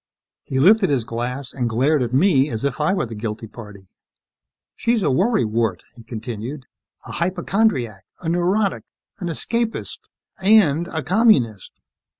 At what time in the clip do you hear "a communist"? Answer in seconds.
10.87-11.73